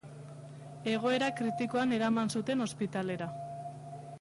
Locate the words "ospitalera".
2.67-3.29